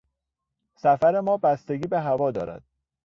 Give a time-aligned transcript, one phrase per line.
[0.75, 2.63] سفر ما بستگی به هوا دارد.